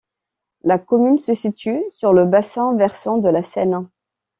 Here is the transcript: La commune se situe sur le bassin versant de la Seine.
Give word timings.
La 0.63 0.79
commune 0.79 1.19
se 1.19 1.35
situe 1.35 1.83
sur 1.89 2.11
le 2.11 2.25
bassin 2.25 2.75
versant 2.75 3.19
de 3.19 3.29
la 3.29 3.43
Seine. 3.43 3.87